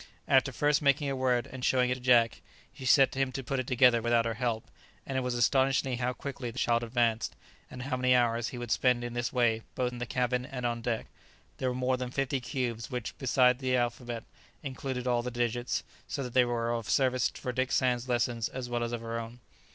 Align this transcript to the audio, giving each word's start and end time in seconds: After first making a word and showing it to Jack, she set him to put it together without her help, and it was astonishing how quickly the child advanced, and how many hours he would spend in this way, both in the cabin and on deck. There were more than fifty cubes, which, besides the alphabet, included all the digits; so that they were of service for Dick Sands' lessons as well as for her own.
After 0.27 0.51
first 0.51 0.81
making 0.81 1.11
a 1.11 1.15
word 1.15 1.45
and 1.45 1.63
showing 1.63 1.91
it 1.91 1.93
to 1.93 1.99
Jack, 1.99 2.41
she 2.73 2.85
set 2.87 3.13
him 3.13 3.31
to 3.33 3.43
put 3.43 3.59
it 3.59 3.67
together 3.67 4.01
without 4.01 4.25
her 4.25 4.33
help, 4.33 4.63
and 5.05 5.15
it 5.15 5.21
was 5.21 5.35
astonishing 5.35 5.99
how 5.99 6.11
quickly 6.11 6.49
the 6.49 6.57
child 6.57 6.81
advanced, 6.81 7.35
and 7.69 7.83
how 7.83 7.97
many 7.97 8.15
hours 8.15 8.47
he 8.47 8.57
would 8.57 8.71
spend 8.71 9.03
in 9.03 9.13
this 9.13 9.31
way, 9.31 9.61
both 9.75 9.91
in 9.91 9.99
the 9.99 10.07
cabin 10.07 10.43
and 10.43 10.65
on 10.65 10.81
deck. 10.81 11.05
There 11.59 11.69
were 11.69 11.75
more 11.75 11.97
than 11.97 12.09
fifty 12.09 12.39
cubes, 12.41 12.89
which, 12.89 13.15
besides 13.19 13.59
the 13.61 13.75
alphabet, 13.77 14.23
included 14.63 15.05
all 15.05 15.21
the 15.21 15.29
digits; 15.29 15.83
so 16.07 16.23
that 16.23 16.33
they 16.33 16.45
were 16.45 16.71
of 16.73 16.89
service 16.89 17.29
for 17.29 17.51
Dick 17.51 17.71
Sands' 17.71 18.09
lessons 18.09 18.49
as 18.49 18.69
well 18.69 18.83
as 18.83 18.93
for 18.93 18.97
her 18.97 19.19
own. 19.19 19.39